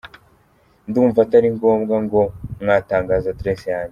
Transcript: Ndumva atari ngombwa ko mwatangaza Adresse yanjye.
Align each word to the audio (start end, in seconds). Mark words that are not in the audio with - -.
Ndumva 0.89 1.19
atari 1.25 1.47
ngombwa 1.55 1.95
ko 2.11 2.21
mwatangaza 2.61 3.27
Adresse 3.33 3.67
yanjye. 3.75 3.89